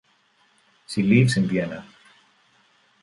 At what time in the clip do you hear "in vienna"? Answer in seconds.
1.37-1.85